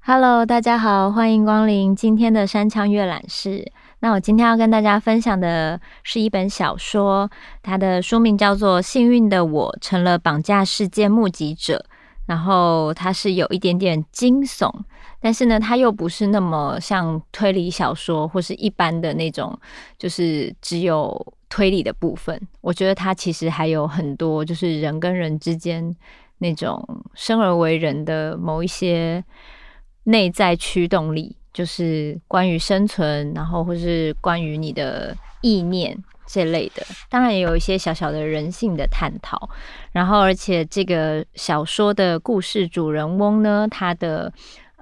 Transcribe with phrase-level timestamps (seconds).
[0.00, 3.70] Hello，大家好，欢迎光临今天的山羌阅览室。
[4.00, 7.30] 那我今天要跟大家分享的是一本小说，
[7.62, 11.86] 它的书名叫做《幸运的我成了绑架事件目击者》，
[12.26, 14.72] 然后它是有一点点惊悚，
[15.24, 19.58] 但是呢，它又不是那么像推理小说或是一般的那种，
[19.96, 22.38] 就是只有推理的部分。
[22.60, 25.96] 我觉得它其实还有很多，就是人跟人之间
[26.36, 29.24] 那种生而为人的某一些
[30.02, 31.34] 内在驱动力。
[31.54, 35.96] 就是关于生存，然后或是关于你的意念
[36.26, 39.48] 这类的，当然也有一些小小的人性的探讨。
[39.92, 44.32] 然后，而且这个小说的故事主人翁呢，他的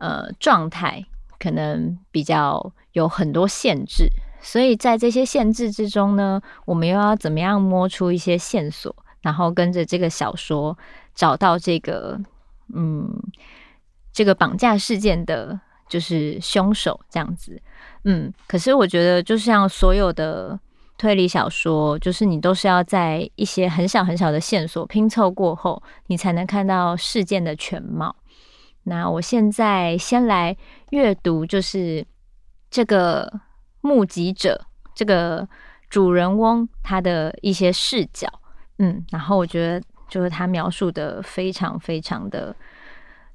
[0.02, 1.06] 呃状态
[1.38, 4.11] 可能比较有很多限制，
[4.42, 10.77] 所以在这些限制之中呢，我们又要怎么样摸出一些线索，然后跟着这个小说
[11.14, 12.20] 找到这个
[12.75, 13.09] 嗯
[14.12, 15.61] 这个绑架事件的。
[15.89, 17.61] 就是凶手这样子，
[18.05, 20.59] 嗯，可是我觉得，就像所有的
[20.97, 28.16] 推理小说，就是你都是要在一些很小很小的线索拼凑过后，你才能看到事件的全貌。
[28.84, 30.56] 那我现在先来
[30.91, 32.06] 阅读，就是
[32.70, 33.41] 这个
[33.80, 35.48] 目击者，这个
[35.88, 38.28] 主人翁他的一些视角，
[38.78, 42.55] 嗯，然后我觉得就是他描述的非常非常的，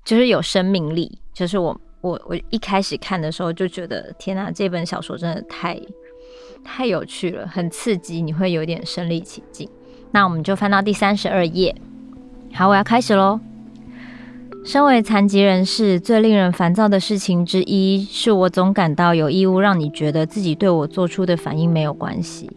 [0.04, 1.80] 就是有生命力，就是我。
[2.00, 5.78] 我我一开始看的时候就觉得，天哪，这本小说真的太
[6.64, 9.68] 太有趣了，很刺激，你会有点身临其境。
[10.12, 11.76] 那我们就翻到第三十二页。
[12.54, 13.40] 好，我要开始喽。
[14.68, 22.52] 身为残疾人士，最令人烦躁的事情之一，是我总感到有义务让你觉得自己对我做出的反应没有关系。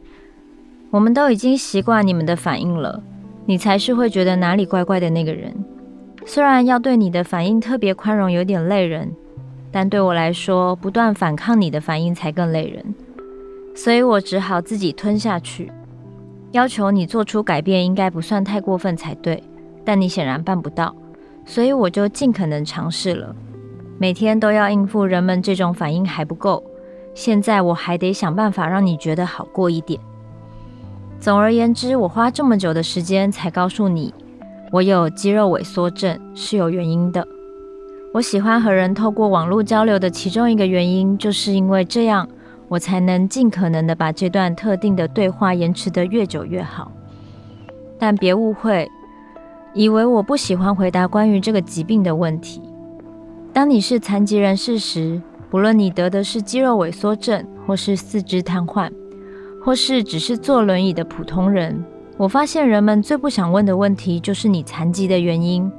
[0.91, 3.01] 我们都已经习惯你们的反应了，
[3.47, 5.55] 你才是会觉得哪里怪怪的那个人。
[6.27, 9.09] 虽然要对你的反应特别宽容，有点累人。
[9.71, 12.93] 但对我来说，不断反抗你的反应才更累人，
[13.73, 15.71] 所以我只好自己吞下去。
[16.51, 19.41] 要求你做出改变，应该不算太过分才对，
[19.85, 20.93] 但你显然办不到，
[21.51, 23.35] 所以我就尽可能尝试了。
[23.99, 26.63] 每天都要应付人们这种反应还不够，
[27.13, 30.01] 现在我还得想办法让你觉得好过一点。
[31.19, 34.15] 总而言之，我花这么久的时间才告诉你，
[34.71, 37.27] 我有肌肉萎缩症是有原因的。
[38.15, 42.29] 我喜欢和人透过网络交流的其中一个原因，就是因为这样，
[42.69, 46.93] 我才能尽可能的把这段特定的对话延迟得越久越好。
[47.99, 48.89] 但别误会，
[49.73, 52.61] 以为我不喜欢回答关于这个疾病的问题。
[53.53, 58.91] 当你是残疾人士时，不论你得的是肌肉萎缩症，或是四肢瘫痪，
[59.65, 61.85] 或是只是坐轮椅的普通人，
[62.17, 65.71] 我发现人们最不想问的问题就是你残疾的原因。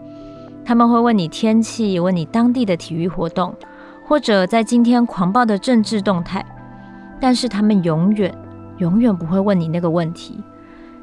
[0.63, 3.53] 他们会问你天气，问你当地的体育活动，
[4.05, 6.45] 或者在今天狂暴的政治动态，
[7.19, 8.33] 但是他们永远、
[8.77, 10.39] 永远不会问你那个问题。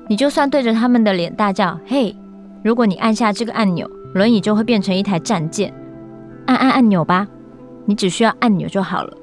[0.06, 2.16] 你就算对着他们的脸大叫“嘿”，
[2.62, 5.72] 如果你按下这个按钮，轮椅就会变成一台战舰。
[6.46, 7.26] 按按按钮吧，
[7.84, 9.16] 你只需要按钮就好了。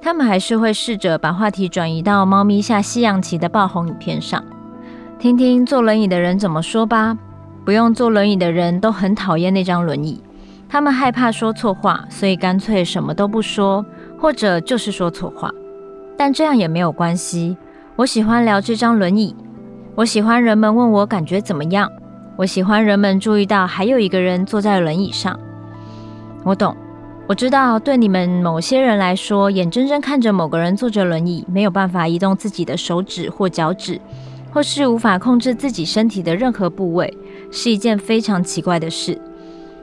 [0.00, 4.44] 他们还是会试着把话题转移到猫咪下西洋棋的爆红影片上，
[5.18, 7.16] 听听坐轮椅的人怎么说吧。
[7.64, 10.22] 不用坐轮椅的人都很讨厌那张轮椅，
[10.68, 13.84] 他们害怕说错话，所以干脆什么都不说，
[14.18, 15.50] 或者就是说错话。
[16.16, 17.56] 但这样也没有关系。
[17.96, 19.34] 我喜欢聊这张轮椅，
[19.94, 21.90] 我喜欢人们问我感觉怎么样，
[22.36, 25.38] 我喜欢人们注意到还有一个人坐在轮椅上。
[26.42, 26.76] 我懂，
[27.28, 34.00] 我知道对你们某些人来说，眼睁睁看着某个人坐着轮椅，没有办法移动自己的手指或脚趾，
[34.50, 37.16] 或是无法控制自己身体的任何部位。
[37.52, 39.16] 是一件非常奇怪的事，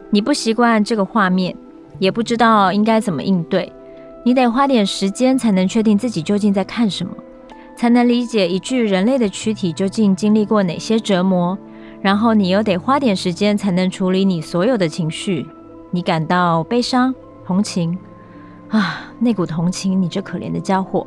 [0.10, 1.56] 你不习惯这个画面，
[2.00, 3.72] 也不知道应该怎么应对。
[4.26, 7.14] 你得花点时间才能确定自己究竟在看什么，
[7.78, 11.58] 才能理解一具人类的躯体究竟经历过哪些折磨。
[12.02, 15.46] 然后你又得花点时间才能处理你所有的情绪。
[15.92, 17.14] 你感到悲伤、
[17.46, 17.98] 同情
[18.70, 21.06] 啊，那股同情，你这可怜的家伙，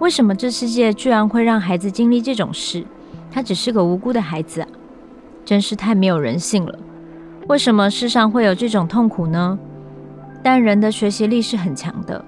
[0.00, 2.84] 为什么这世界居然会让孩子经历这种事？
[3.30, 4.68] 他只是个无辜的孩子啊。
[5.44, 6.78] 真是太没有人性了！
[7.48, 9.58] 为什么世上会有这种痛苦呢？
[10.42, 12.24] 但人的学习力是很强的。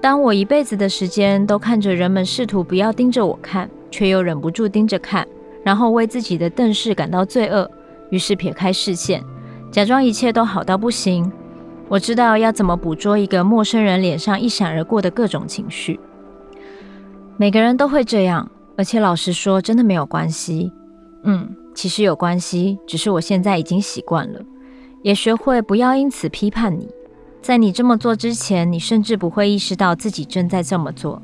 [0.00, 5.26] 当我一辈子的时间都看着人们试图不要盯着我看，却又忍不住盯着看，
[5.62, 7.70] 然后为自己的邓氏感到罪恶，
[8.10, 9.22] 于是撇开视线，
[9.70, 11.30] 假装一切都好到不行。
[11.88, 15.98] 我知道要怎么捕捉一个陌生人脸上一闪而过的各种情绪。
[17.36, 20.72] 每个人都会这样，而且老实说，真的没有关系。
[21.24, 24.40] 嗯，其实有关系，只是我现在已经习惯了，
[25.02, 26.88] 也学会不要因此批判你。
[27.42, 31.20] 在你这么做之前，你甚至不会意识到自己正在这么做。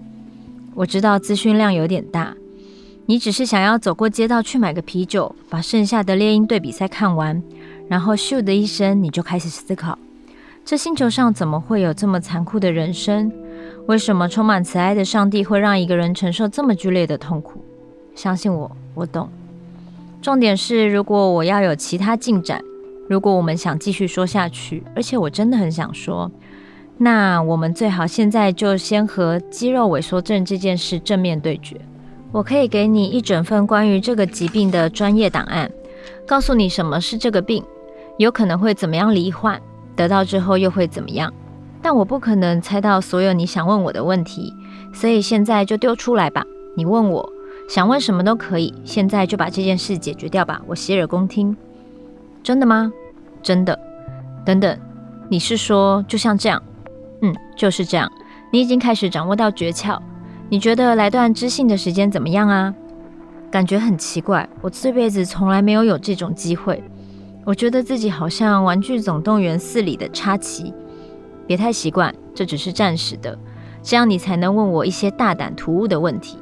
[0.74, 2.34] 我知道资讯量有点大。
[3.08, 7.40] 你只是想要走过街道去买个啤酒，把剩下的猎鹰队比赛看完，
[7.88, 9.96] 然后咻的一声，你就开始思考：
[10.64, 13.30] 这星球上怎么会有这么残酷的人生？
[13.86, 17.64] 为什么充满慈爱的上帝会让一个人承受这么剧烈的痛苦？
[18.16, 19.28] 相信我，我懂。
[20.20, 22.60] 重点是，如果我要有其他进展，
[23.08, 26.28] 如果我们想继续说下去，而且我真的很想说，
[26.98, 31.80] 那我们最好现在就先和肌肉萎缩症这件事正面对决。
[32.36, 35.72] 我可以给你一整份关于这个疾病的专业档案，
[36.26, 37.64] 告诉你什么是这个病，
[38.18, 39.58] 有可能会怎么样罹患，
[39.96, 41.32] 得到之后又会怎么样。
[41.80, 44.52] 但我不可能猜到所有你想问我的问题，
[44.92, 46.44] 所以现在就丢出来吧。
[46.76, 47.26] 你问我
[47.70, 50.60] 想问什么都可以，现在就把这件事解决掉吧。
[50.66, 51.56] 我洗耳恭听。
[52.42, 52.92] 真的吗？
[53.42, 53.80] 真的。
[54.44, 54.78] 等等，
[55.30, 56.62] 你是说就像这样？
[57.22, 58.12] 嗯，就是这样。
[58.52, 59.98] 你已经开始掌握到诀窍。
[60.48, 62.72] 你觉得来段知性的时间怎么样啊？
[63.50, 66.82] 感觉很奇怪，我这辈子从来没有有这种机会。
[67.44, 70.72] 我觉得自己好像《玩具总动员四》里的插旗，
[71.46, 73.36] 别太习惯，这只是暂时的，
[73.82, 76.38] 这样你才能问我一些大胆突兀的问题。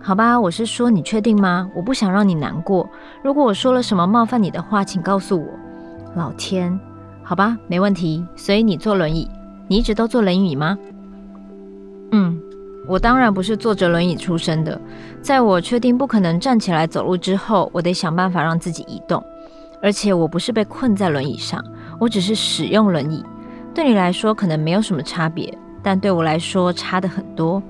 [0.00, 1.68] 好吧，我是说，你确定吗？
[1.74, 2.88] 我不想让你难过。
[3.24, 5.46] 如果我说了什么冒犯你的话，请告诉我。
[6.14, 6.78] 老天，
[7.24, 8.24] 好吧，没问题。
[8.36, 9.28] 所以你坐轮椅，
[9.66, 10.78] 你一直都坐轮椅吗？
[12.12, 12.40] 嗯。
[12.86, 14.80] 我当然不是坐着轮椅出生的。
[15.20, 19.22] 在我确定不可能站起来走路之后，我得想办法让自己移动。
[19.82, 21.62] 而且我不是被困在轮椅上，
[22.00, 23.24] 我只是使用轮椅。
[23.74, 25.52] 对你来说可能没有什么差别，
[25.82, 27.62] 但对我来说差得很多。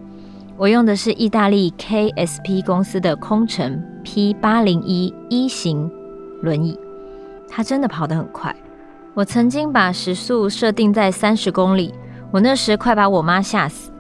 [0.56, 5.90] 我用的是意大利 KSP 公司的空乘 P 八零一一型
[6.42, 6.78] 轮椅，
[7.48, 8.54] 它真的跑得很快。
[9.12, 11.92] 我曾经把时速设定在三十公里，
[12.30, 13.90] 我那时快把我妈吓死。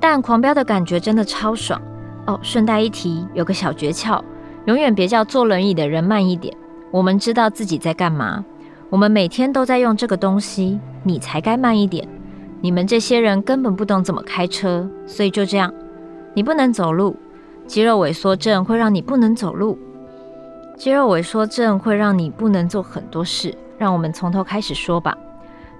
[0.00, 1.80] 但狂飙的感觉真的超爽
[2.26, 2.38] 哦！
[2.42, 4.22] 顺带一提，有个小诀窍，
[4.66, 6.56] 永远别叫坐轮椅的人慢一点。
[6.90, 8.44] 我们知道自己在干嘛，
[8.90, 12.06] 我们每天都在用这个东西，你才该慢一点。
[12.60, 15.72] 你们这些人根本不懂怎么开车，所以就这样。
[16.34, 17.16] 你不能走路，
[17.66, 19.78] 肌肉萎缩症会让你不能走路，
[20.76, 23.54] 肌肉萎缩症会让你不能做很多事。
[23.76, 25.16] 让我们从头开始说吧。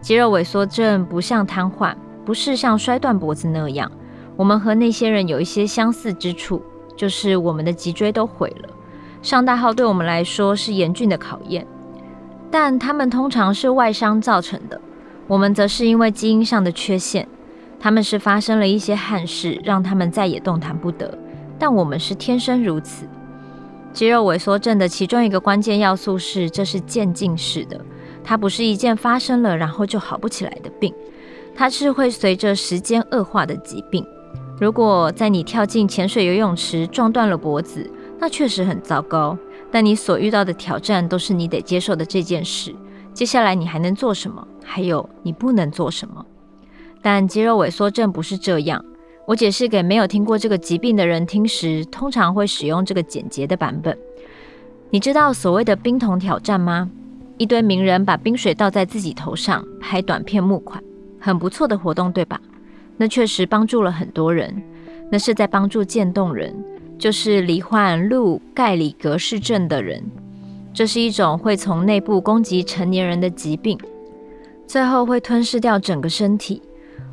[0.00, 1.92] 肌肉萎缩症不像瘫痪，
[2.24, 3.90] 不是像摔断脖子那样。
[4.38, 6.62] 我们和那些人有一些相似之处，
[6.96, 8.68] 就是我们的脊椎都毁了。
[9.20, 11.66] 上大号对我们来说是严峻的考验，
[12.48, 14.80] 但他们通常是外伤造成的。
[15.26, 17.26] 我们则是因为基因上的缺陷，
[17.80, 21.18] 他们是发生了一些憾事，让他们再也动弹不得。
[21.58, 23.08] 但我们是天生如此。
[23.92, 27.80] 肌肉萎缩症的其中一个关键要素是，这是渐进式的，
[28.22, 30.94] 它不是一件发生了然后就好不起来的病，
[31.56, 34.06] 它是会随着时间恶化的疾病。
[34.60, 37.88] 如果在你跳进潜水游泳池撞断了脖子，
[38.18, 39.38] 那确实很糟糕。
[39.70, 42.74] 但你所遇到的挑战都是你得接受的这件事。
[43.12, 44.46] 接下来你还能做什么？
[44.64, 46.24] 还有你不能做什么？
[47.00, 48.84] 但肌肉萎缩症不是这样。
[49.26, 53.96] 我解释给没有听过这个疾病的人听时，通常会使用这个简洁的版本。
[54.90, 56.90] 你知道所谓的冰桶挑战吗？
[57.36, 60.82] 一堆名人把冰水倒在自己头上，拍短片募款，
[61.20, 62.40] 很不错的活动，对吧？
[62.98, 64.62] 那确实帮助了很多人，
[65.10, 66.52] 那是在帮助渐冻人，
[66.98, 70.04] 就是罹患路盖里格氏症的人。
[70.74, 73.78] 这是一种会从内部攻击成年人的疾病，
[74.66, 76.60] 最后会吞噬掉整个身体。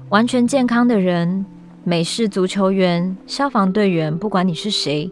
[0.09, 1.45] 完全健康的人，
[1.83, 5.11] 美式足球员、消防队员，不管你是谁，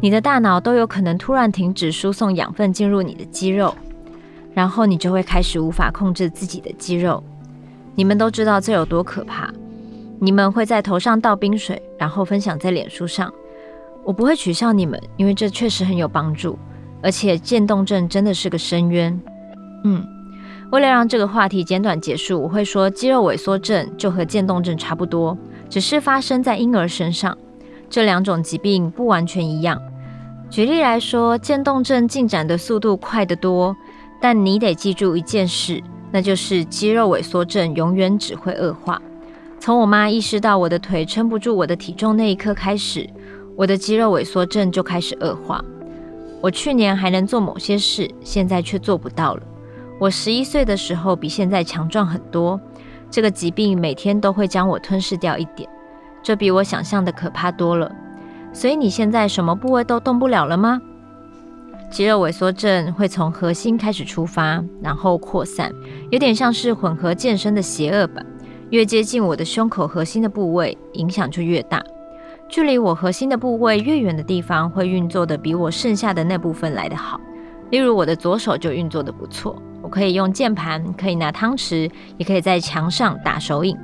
[0.00, 3.74] 你的大脑都有可能突然停止输送养分进入你的肌肉，
[4.54, 7.22] 然后你就会开始无法控制自己的肌肉。
[7.94, 9.52] 你们都知道这有多可怕。
[10.24, 13.34] 你们会在头上倒冰水，然后分享在脸书上。
[14.04, 16.56] 我不会取笑你们，因为这确实很有帮助。
[17.02, 19.20] 而且渐冻症真的是个深渊。
[19.82, 20.06] 嗯，
[20.70, 25.36] 为了让这个话题简短结束，我会说肌肉萎缩症就和渐冻症差不多，
[25.68, 27.36] 只是发生在婴儿身上。
[27.90, 29.82] 这两种疾病不完全一样。
[30.48, 33.76] 举例来说，渐冻症进展的速度快得多，
[34.20, 39.02] 但你得记住一件事，那就是肌肉萎缩症永远只会恶化。
[39.64, 43.08] 从我妈意识到我的腿撑不住我的体重那一刻开始，
[43.54, 45.64] 我的肌肉萎缩症就开始恶化。
[46.40, 49.42] 我去年还能做某些事，现在却做不到了。
[50.00, 52.60] 我十一岁的时候比现在强壮很多。
[53.08, 55.70] 这个疾病每天都会将我吞噬掉一点，
[56.24, 57.88] 这比我想象的可怕多了。
[58.52, 60.80] 所以你现在什么部位都动不了了吗？
[61.88, 65.72] 肌肉萎缩症会从核心开始出发，然后扩散，
[66.10, 68.26] 有点像是混合健身的邪恶版。
[68.72, 71.84] 越接近我的胸口核心的部位，影响就越大。
[72.48, 77.20] 距离我核心的部位越远的地方，会运作的比我剩下的那部分来得好。
[77.68, 83.76] 例如，我的左手就运作得不错，我可以用键盘，可以拿汤匙，也可以在墙上打手影。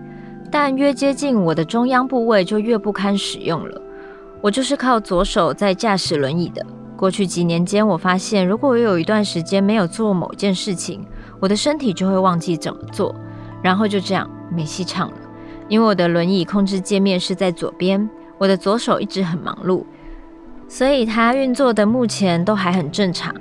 [0.50, 3.82] 但越接近我的中央部位，就越不堪使用了。
[4.40, 6.64] 我就是靠左手在驾驶轮椅的。
[6.96, 11.04] 过去几年间，我发现，如果我有一段时间没有做某件事情，
[11.40, 13.14] 我的身体就会忘记怎么做，
[13.62, 15.16] 然后就这样没戏唱了。
[15.68, 19.84] 因为我的轮椅控制界面是在左边，我的左手一直很忙碌，
[20.66, 23.34] 所以它运作的目前都还很正常。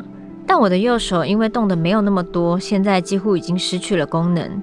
[0.45, 4.61] 但我的右手因为动的没有那么多，现在几乎已经失去了功能。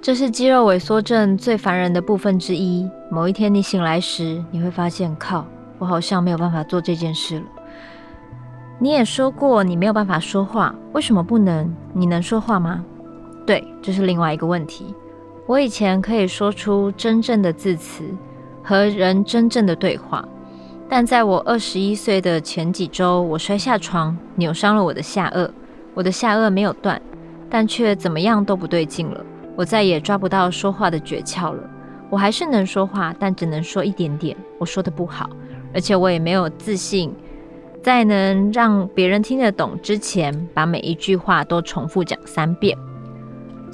[0.00, 2.88] 这是肌肉萎缩症最烦人的部分之一。
[3.10, 5.46] 某一天你醒来时，你会发现，靠，
[5.78, 7.44] 我好像没有办法做这件事了。
[8.78, 11.74] 你也说过你没有办法说话，为什么不能？
[11.92, 12.84] 你能说话吗？
[13.46, 14.94] 对，这是另外一个问题。
[15.46, 18.02] 我以前可以说出真正的字词，
[18.64, 20.26] 和人真正的对话，
[20.88, 25.48] 但在我二十一岁的前几周，我摔下床，扭伤了我的下颚。
[25.94, 27.00] 我的下颚没有断，
[27.48, 29.24] 但却怎么样都不对劲了。
[29.54, 31.62] 我再也抓不到说话的诀窍了。
[32.10, 34.36] 我还是能说话，但只能说一点点。
[34.58, 35.30] 我说的不好，
[35.72, 37.14] 而且我也没有自信。
[37.82, 42.76] 在能让别人听得懂之前，把每一句话都重复讲三遍。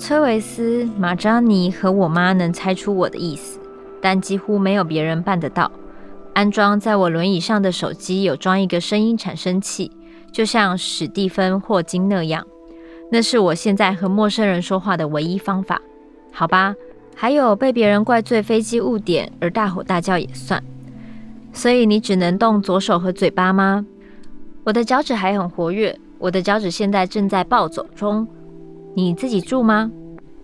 [0.04, 3.60] 崔维斯、马扎尼和我妈能猜出我的意思，
[4.00, 5.70] 但几乎没有别人办得到。
[6.34, 9.92] 安装在我轮椅上的手机有装一个声音产生器，
[10.32, 12.44] 就像史蒂芬·霍金那样。
[13.12, 15.80] 那是我现在和陌生人说话的唯一方法。
[16.32, 16.74] 好吧，
[17.14, 20.60] 还有被别人怪罪飞机误点而大吼大叫也算。
[21.52, 23.86] 所以你只能动左手和嘴巴吗？
[24.64, 28.26] 我的脚趾还很活跃，我的脚趾现在正在暴走中。
[28.94, 29.90] 你自己住吗？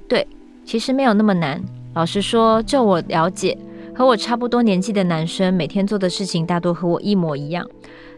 [0.08, 0.26] 对，
[0.64, 1.62] 其实没有那么难。
[1.94, 3.56] 老实说，就我了解，
[3.94, 7.66] 和我差不多年纪的男生每天做的事情大多和我一模一样，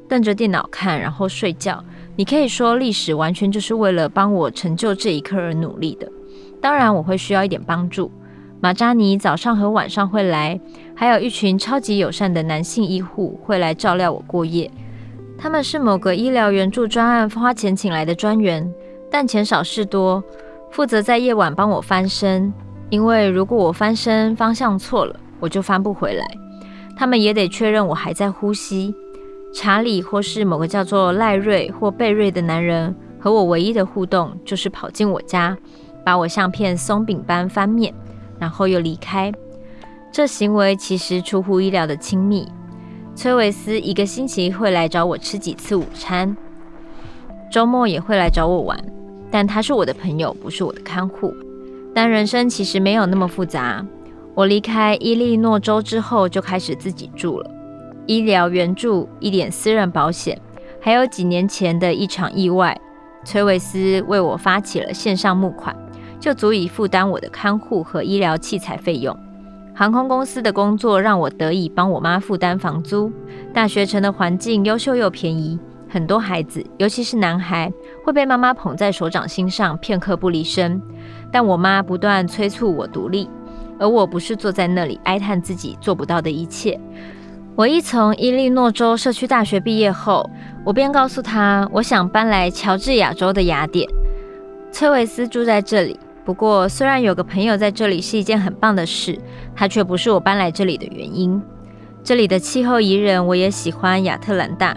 [0.09, 1.83] 瞪着电脑看，然后睡觉。
[2.17, 6.11] 你可以说历史完全就是为了帮我成就这一刻而努力的。
[6.61, 8.11] 当然，我会需要一点帮助。
[8.61, 10.61] 马扎尼早上和晚上会来，
[10.95, 14.71] 还有一群超级友善的男性医护会来照料我过夜。
[15.39, 18.71] 他们是某个医疗援助专案花钱请来的专员，
[19.11, 20.23] 但钱少事多，
[20.71, 22.53] 负责在夜晚帮我翻身。
[22.89, 26.27] 因为如果我翻身方向错了，我就翻不回来。
[26.97, 28.95] 他们也得确认我还在呼吸。
[29.53, 35.57] 查理或是某个叫做赖瑞或贝瑞的男人和我唯一的互动就是跑进我家，
[36.05, 37.93] 把我像片松饼般翻面，
[38.39, 39.33] 然后又离开。
[40.13, 42.47] 这行为其实出乎意料的亲密。
[43.15, 46.37] 崔维斯一个星期会来找我吃几次午餐，
[47.53, 48.79] 周末也会来找我玩，
[49.31, 51.35] 但他是我的朋友，不是我的看护。
[51.95, 53.85] 但人生其实没有那么复杂。
[54.35, 57.51] 我离开伊利诺州之后，就开始自己住了。
[58.07, 60.41] 医疗援助、一点私人保险，
[60.81, 62.77] 还有几年前的一场意外，
[63.25, 65.77] 崔维斯为我发起了线上募款，
[66.19, 69.17] 就足以负担我的看护和医疗器材费用。
[69.75, 73.13] 航空公司的工作让我得以帮我妈负担房租。
[73.53, 75.59] 大学城的环境优秀又便宜，
[75.91, 77.71] 很多孩子，尤其是男孩，
[78.05, 80.81] 会被妈妈捧在手掌心上，片刻不离身。
[81.33, 83.29] 但我妈不断催促我独立，
[83.79, 86.79] 而我不是坐在那里哀叹自己做不到的一切。
[87.57, 90.31] 我一从伊利诺州社区大学毕业后，
[90.65, 93.89] 我便告诉她，我想搬来乔治亚州的雅典。
[94.71, 95.99] 崔维斯住在这里。
[96.23, 99.19] 不过，虽然有个朋友在这里是一件很棒的事，
[99.57, 101.43] 他却不是我搬来这里的原因。
[102.05, 104.77] 这里的气候宜人，我也喜欢亚特兰大，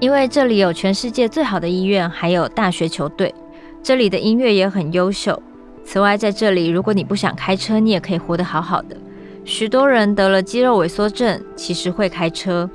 [0.00, 3.34] 因为这里有全世界最好的医院，还有大学球队。
[3.82, 5.40] 这里的音乐也很优秀。
[5.84, 8.96] 此外，在这里，如果你不想开车，你也可以活得好好的。
[9.44, 12.68] 许多人得了肌肉萎缩症，其实会开车，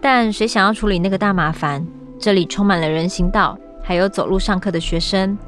[0.00, 1.86] 但谁想要处理那个大麻烦？
[2.18, 5.38] 这里充满了人行道，还有走路上课的学生。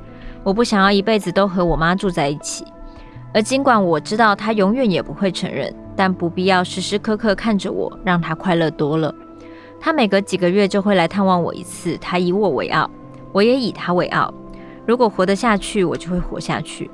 [0.45, 2.65] 我不想要一辈子都和我妈住在一起，
[3.35, 9.13] 而尽管我知道她永远也不会承认，但不必要时时刻刻看着我，让她快乐多了。
[9.81, 12.91] 他每隔几个月就会来探望我一次，他以我为傲，
[13.33, 14.33] 我也以他为傲。
[14.87, 16.91] 如果活得下去，我就会活下去。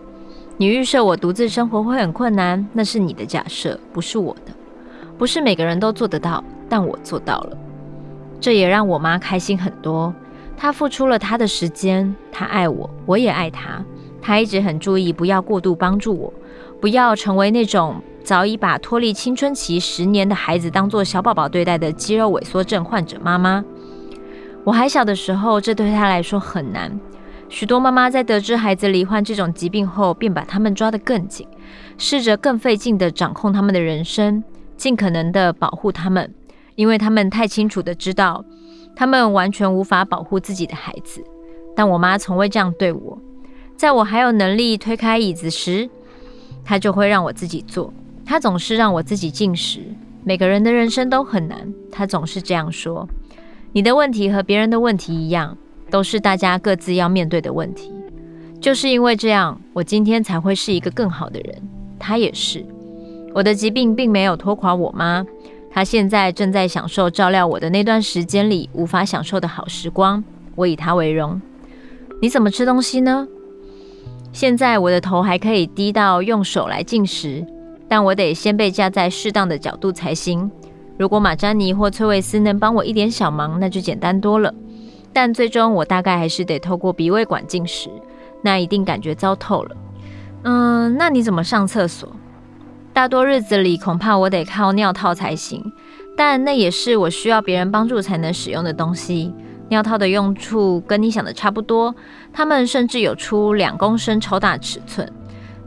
[0.57, 4.53] 你预设我独自生活会很困难，那是你的假设，不是我的。
[5.17, 7.57] 不是每个人都做得到，但我做到了。
[8.41, 10.15] 这也让我妈开心很多。
[10.57, 13.85] 她付出了她的时间，她爱我，我也爱她。
[14.21, 16.33] 她一直很注意不要过度帮助我，
[16.81, 23.63] 不要成为那种早已把脱离青春期十年的孩子当作小宝宝对待的肌肉萎缩症患者妈妈。
[24.65, 26.99] 我还小的时候，这对她来说很难。
[27.51, 31.47] 许多妈妈在得知孩子罹患这种疾病后，便把他们抓得更紧，
[31.99, 34.43] 试着更费劲地掌控他们的人生，
[34.79, 36.35] 尽可能地保护他们，
[36.77, 38.43] 因为他们太清楚地知道，
[38.97, 41.23] 他们完全无法保护自己的孩子。
[41.77, 43.19] 但我妈从未这样对我，
[43.77, 45.91] 在我还有能力推开椅子时，
[46.65, 47.93] 她就会让我自己坐。
[48.25, 49.81] 他总是让我自己进食。
[50.25, 53.07] 每个人的人生都很难，他总是这样说。
[53.73, 55.57] 你的问题和别人的问题一样，
[55.91, 57.93] 都是大家各自要面对的问题。
[58.61, 61.63] 就是因为这样，我今天才会是一个更好的人。
[61.99, 62.65] 他也是。
[63.35, 65.27] 我的疾病并没有拖垮我妈，
[65.71, 70.23] 她现在正在享受照料我的那段时间里无法享受的好时光。
[70.55, 71.43] 我以她为荣。
[72.23, 73.27] 你怎么吃东西呢？
[74.33, 77.45] 现在我的头还可以低到用手来进食，
[77.89, 80.51] 但我得先被架在适当的角度才行。
[80.97, 84.55] 如果马詹妮或崔维斯能帮我一点小忙，那就简单多了。
[85.13, 87.89] 但最终我大概还是得透过鼻胃管进食，
[88.43, 89.77] 那一定感觉糟透了。
[90.43, 92.09] 嗯，那你怎么上厕所？
[92.93, 95.73] 大多日子里恐怕我得靠尿套才行，
[96.17, 99.33] 但那也是我需要别人帮助才能使用的东西。
[99.69, 101.95] 尿套的用处跟你想的差不多，
[102.33, 105.11] 它们甚至有出两公升超大尺寸。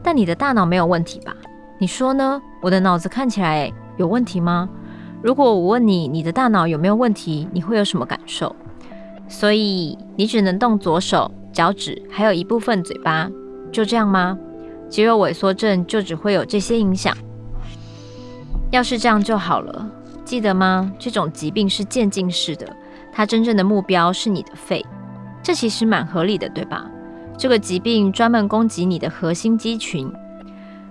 [0.02, 1.34] 但你的大脑没有问题吧？
[1.80, 2.42] 你说呢？
[2.60, 4.68] 我的脑子看起来有问题吗？
[5.22, 8.54] 如果我问你，你的大脑有没有问题，你会有什么感受？
[9.28, 13.30] 所以你只能动左手、脚趾，还有一部分嘴巴，
[13.70, 14.36] 就这样吗？
[14.88, 17.16] 肌肉萎缩症就只会有这些影响？
[18.72, 19.88] 要是这样就好了。
[20.24, 20.90] 记得吗？
[20.98, 22.66] 这种疾病是渐进式的。
[23.12, 24.84] 它真正的目标是你的肺，
[25.44, 26.90] 这其实蛮合理的，对吧？
[27.36, 30.12] 这个疾病专门攻击你的核心肌群，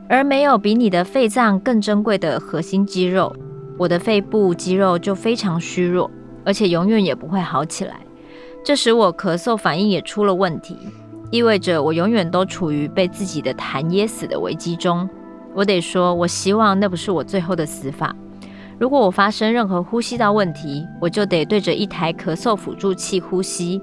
[0.10, 3.36] 而没有比你的肺脏更珍贵的核心肌肉。
[3.78, 6.10] 我的肺部肌肉就非常虚弱，
[6.44, 8.00] 而且永远也不会好起来。
[8.64, 10.78] 这时我咳嗽反应也出了问题，
[11.32, 15.08] 意味着我永远都处于被自己的痰噎死的危机中。
[15.54, 18.16] 我得说，我希望那不是我最后的死法。
[18.80, 23.82] 如果我发生任何呼吸道问题，我就得对着一台咳嗽辅助器呼吸，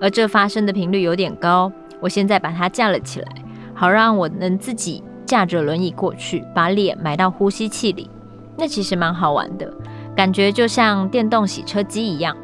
[0.00, 1.70] 而这发生的频率有点高。
[2.00, 3.26] 我现在把它架了起来，
[3.74, 8.10] 好让我能自己驾着轮椅过去，把脸埋到呼吸器里。
[8.58, 9.72] 那其实蛮好玩的，
[10.16, 12.36] 感觉就像电动洗车机一样。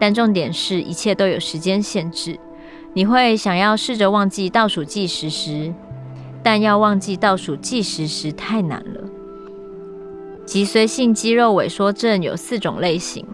[0.00, 2.36] 但重点是一切都有时间限制，
[2.92, 5.72] 你会想要试着忘记倒数计时时，
[6.42, 9.00] 但要忘记倒数计时时太难了。
[10.44, 13.24] 脊髓性肌肉萎缩症有四种类型，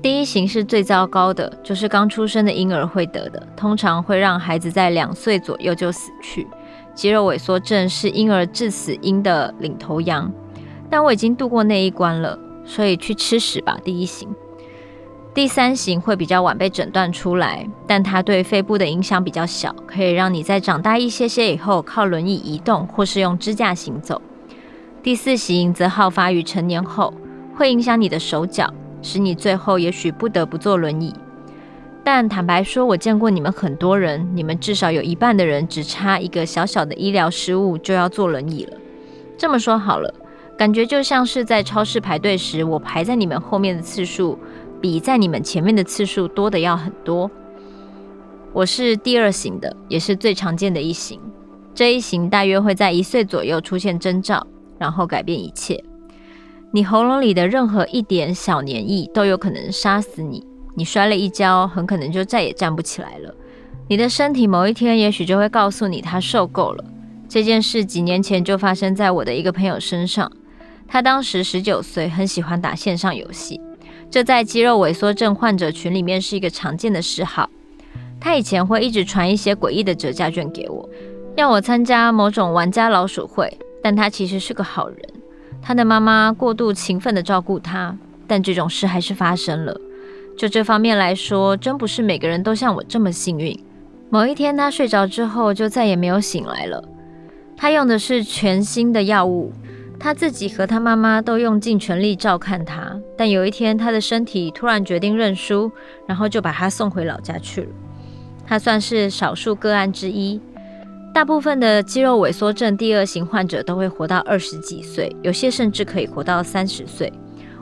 [0.00, 6.46] 第一型是最糟糕的，就是刚出生的婴儿会得的，通常会让孩子在两岁左右就死去。
[6.96, 10.32] 肌肉萎缩症是婴儿致死因的领头羊，
[10.88, 13.78] 但我已经度过那一关了，所以去吃屎吧。
[13.84, 14.26] 第一型，
[15.34, 24.22] 第三型会比较晚被诊断出来，但它对肺部的影响比较小，可以让你在长大一些些以后靠轮椅移动，或是用支架行走。
[25.02, 27.12] 第四型则好发于成年后，
[27.54, 31.12] 会影响你的手脚，使你最后也许不得不坐轮椅。
[32.06, 38.76] 但坦白说，我见过你们很多人，你们至少有一半的人只差一个小小的医疗失误就要坐轮椅了。
[39.36, 40.14] 这么说好了，
[40.56, 44.38] 感觉就像是在超市排队时，我排在你们后面的次数
[44.80, 47.28] 比在你们前面的次数多得要很多。
[48.52, 51.20] 我是第二型的，也是最常见的一型。
[51.74, 54.46] 这一型大约会在一岁左右出现征兆。
[54.78, 55.82] 然后改变一切，
[56.70, 60.46] 你喉咙里的任何一点小黏液都有可能杀死你。
[60.76, 63.34] 你摔了一跤，很可能就再也站不起来了。
[63.88, 66.84] 你的身体某一天也许就会告诉你，他受够了。
[67.28, 70.30] 这件事几年前就发生在我的一个朋友身上。
[70.86, 73.60] 他当时十九岁，很喜欢打线上游戏，
[74.08, 77.50] 这在肌肉萎缩症患者群里面是一个常见的嗜好。
[78.20, 80.88] 他以前会一直传一些诡异的折价券给我，
[81.34, 83.52] 要我参加某种玩家老鼠会。
[83.82, 84.98] 但他其实是个好人，
[85.62, 89.80] 他的妈妈过度勤奋地照顾他，但这种事还是发生了。
[90.36, 93.58] 就这方面来说，真不是每个人都像我这么幸运。
[94.10, 96.82] 某一天他睡着之后，就再也没有醒来了。
[97.56, 99.50] 他用的是全新的药物，
[99.98, 102.94] 他自己和他妈妈都用尽全力照看他。
[103.16, 105.72] 但有一天，他的身体突然决定认输，
[106.06, 107.68] 然后就把他送回老家去了。
[108.46, 110.40] 他算是少数个案之一。
[111.14, 117.10] 大部分的肌肉萎缩症第二型患者都会活到二十几岁，有些甚至可以活到三十岁。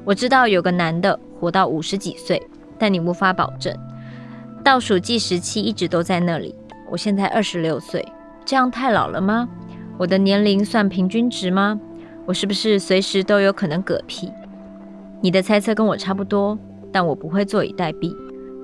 [0.05, 2.43] 我知道有个男的活到五十几岁，
[2.79, 3.75] 但你无法保证。
[4.63, 6.55] 倒数计时器一直都在那里。
[6.91, 8.07] 我现在二十六岁，
[8.45, 9.49] 这样太老了吗？
[9.99, 11.79] 我的年龄算平均值吗？
[12.27, 14.33] 我是不是随时都有可能嗝屁？
[15.21, 16.59] 你的猜测跟我差不多，
[16.93, 18.15] 但我不会坐以待毙。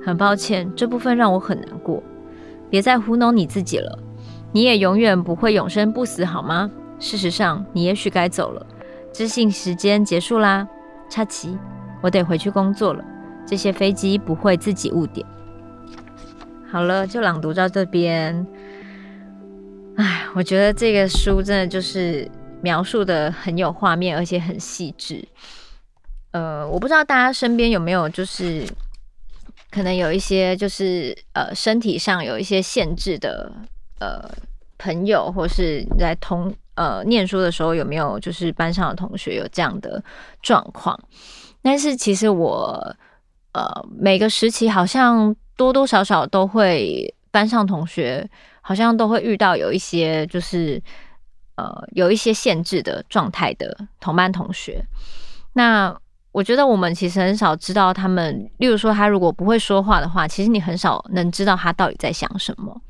[0.04, 2.02] 很抱歉，这部分让我很难过。
[2.68, 3.98] 别再糊弄你自己了，
[4.52, 6.70] 你也永远不会永生不死，好吗？
[6.98, 8.66] 事实上，你也许该走了。
[9.12, 10.66] 知性时间结束啦，
[11.08, 11.58] 插旗，
[12.00, 13.04] 我得回去工作了。
[13.50, 15.26] 这些飞机不会自己误点。
[16.70, 18.46] 好了，就朗读到这边。
[19.96, 22.30] 哎，我觉得这个书真的就是
[22.62, 25.26] 描述的很有画面，而且很细致。
[26.30, 28.64] 呃，我不知道大家身边有没有就是。
[29.72, 33.52] 可能有一些就是呃身体上有一些限制的
[34.00, 34.28] 呃
[34.78, 40.02] 朋友，或是在同呃念书的时候有没有就是班上的同学有这样的
[40.42, 40.98] 状况？
[41.62, 42.96] 但是其实我
[43.52, 48.28] 呃每个时期好像多多少少都会班上同学
[48.60, 50.82] 好像都会遇到有一些就是
[51.56, 54.84] 呃有一些限制的状态的同班同学，
[55.54, 55.96] 那。
[56.32, 62.80] 我觉得我们其实很少知道他们，例如说他如果不会说话的话，其实你很少能知道他到底在想什么。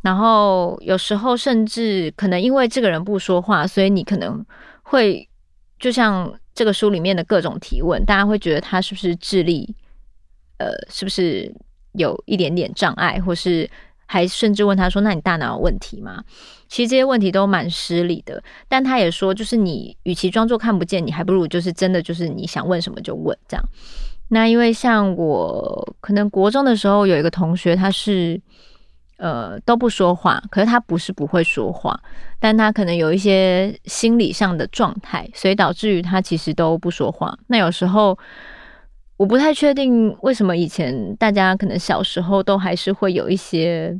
[0.00, 4.44] 然后有时候甚至可能因为这个人不说话，所以你可能
[4.82, 5.28] 会
[5.78, 9.72] 就像这个书里面的各种提问，大家会觉得他是不是智力，
[10.58, 11.54] 呃，是不是
[11.92, 13.68] 有一点点障碍，或是。
[14.06, 16.22] 还甚至问他说：“那你大脑有问题吗？”
[16.68, 18.40] 其实这些问题都蛮失礼的。
[18.68, 23.64] 但他也说，就是你与其装作看不见，你还不如就是真的就是你想问什么就问这样。
[24.28, 28.38] 那因为像我可能国中的时候有一个同学，他是
[29.16, 31.98] 呃都不说话，可是他不是不会说话，
[32.38, 37.36] 但他可能有一些心理上的状态，所以导致于他其实都不说话。
[37.46, 38.16] 那有时候。
[39.16, 43.96] 我不太确定为什么以前大家可能小时候都还是会有一些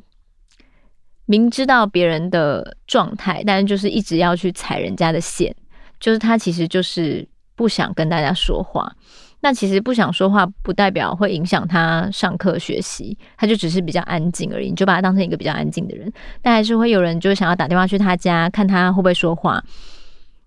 [1.26, 5.54] 明知道别人的状态，但是就是一直要去踩人家的线，
[6.00, 8.92] 就是他其实就是不想跟大家说话。
[9.40, 16.12] 那其实不想说话不代表会影响他上课学习，他就只是比较安静而已，你就把他当成一个比较安静的人。
[16.42, 19.62] 但还是会有人就想要打电话去他家看他会不会说话，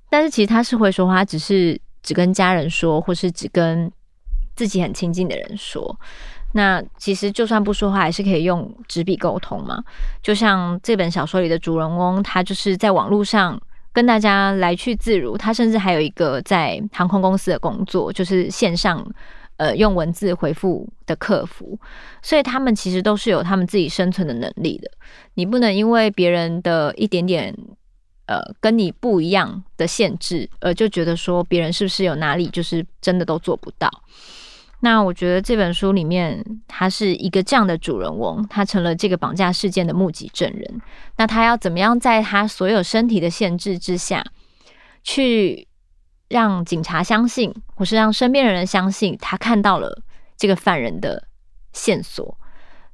[0.09, 3.89] 但是其实他是会说话，只是只跟家人说，或是只跟。
[4.57, 5.97] 自己很亲近的人说，
[6.53, 9.81] 那其实就算不说话，还是可以用纸笔沟通嘛。
[10.23, 13.61] 就像这本小说里的主人翁，他就是在网络上
[13.93, 15.37] 跟大家来去自如。
[15.37, 19.05] 他甚至还有一个在航空公司的工作，就是线上
[19.57, 21.79] 呃用文字回复的客服。
[22.23, 24.89] 所以他们其实都是有他们自己生存的能力的。
[25.35, 27.55] 你不能因为别人的一点点
[28.25, 33.89] 呃跟你不一样的限制，而就觉得说别人是不是有哪里就是真的都做不到。
[34.79, 40.81] 那我觉得这本书里面，他是一个这样的主人翁，他成了这个绑架事件的目击证人。
[41.17, 44.23] 那他要怎么样在他所有身体的限制之下，
[45.03, 45.67] 去
[46.29, 50.03] 让警察相信，或是让身边的人相信，他看到了
[50.37, 51.27] 这个犯人的
[51.73, 52.37] 线索？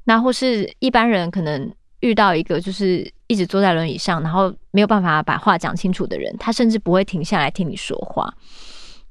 [0.05, 1.69] 那或是一般人可能
[1.99, 8.33] 遇到一个就是一直坐在轮椅上，然后没有办法把话讲清楚的人，他甚至不会停下来听你说话。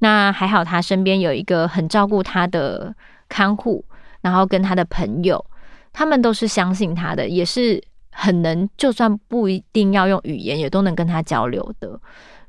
[0.03, 2.93] 那还好，他身边有一个很照顾他的
[3.29, 3.85] 看护，
[4.21, 5.47] 然后跟他的朋友，
[5.93, 12.01] 他们都是相信他的，也是很能，就算不一定要用语言，也都能跟他交流的。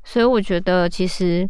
[0.02, 1.48] 所以我觉得，其实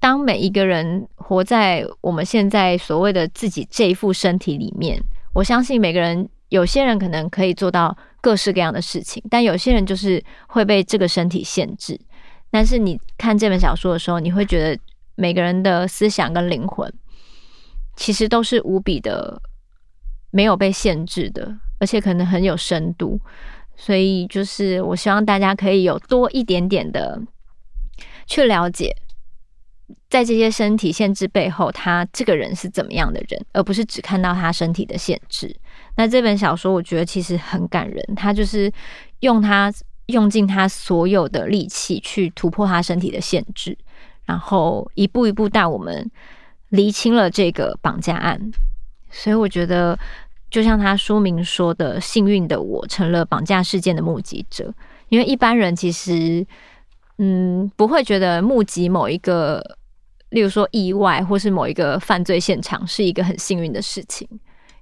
[0.00, 5.00] 当每一个人活在我们现在所谓的自己这一副身体里面，
[5.32, 11.96] 我相信每个人，有些人可能可以做到各式各样的事情，但有些人就是会被这个身体限制。
[12.50, 14.80] 但是你看这本小说的时候，你会觉得
[15.14, 16.90] 每个人的思想跟灵魂
[17.96, 19.40] 其实都是无比的
[20.30, 23.20] 没有被限制的，而且可能很有深度。
[23.76, 27.20] 所以就是我希望大家可以有多一点点的
[28.26, 28.96] 去了解，
[30.08, 35.54] 在这些身体限制背后，他这个人是怎么样的人，而不是只看到他身体的限制。
[35.96, 38.72] 那这本小说我觉得其实很感人，他就是
[39.20, 39.70] 用他。
[40.06, 43.76] 用尽他所有的力气去突破他身体的限制，
[44.24, 46.08] 然后一步一步带我们
[46.68, 48.40] 厘清了这个绑架案。
[49.10, 49.98] 所以我觉得，
[50.48, 54.72] 就像他书名说的：“幸运的我成了绑架事件的目击者。”
[55.10, 56.46] 因为一般人其实，
[57.18, 59.60] 嗯，不会觉得目击某一个，
[60.30, 64.28] 例如说意外或是某一个犯罪现场是一个很幸运的事情。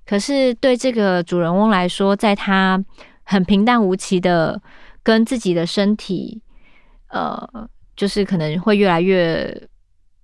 [0.05, 2.83] 可是对这个主人翁来说，在他
[3.23, 4.61] 很平淡无奇的。
[5.05, 6.43] 跟自己的身体，
[7.11, 9.69] 呃，就是可能会越来越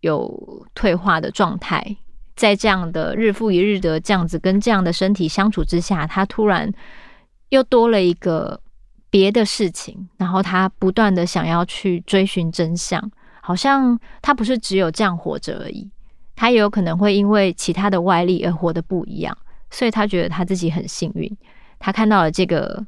[0.00, 1.96] 有退化的状态，
[2.34, 6.72] 在这样的日复一日的这样子跟这样的身体相处之下，他突然
[7.50, 8.60] 又多了一个
[9.10, 13.10] 别的事情，然后他不断的想要去追寻真相，
[13.42, 15.90] 好像他不是只有这样活着而已，
[16.34, 19.36] 他也有可能会因为其他的外力而活得不一样，
[19.70, 21.30] 所以他觉得他自己很幸运，
[21.78, 22.86] 他看到了这个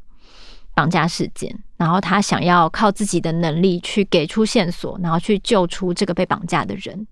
[0.74, 7.06] 绑架事件，然后他想要靠自己的能力去给出线索，然后去救出这个被绑架的人，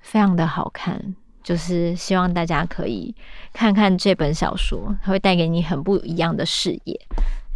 [0.00, 3.14] 非常的好看，就是希望大家可以
[3.52, 7.00] 看看这本小说，它会带给你很不一样的视野。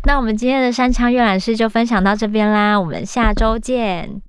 [0.06, 4.22] 那我们今天的山枪阅览室就分享到这边啦，我们下周见。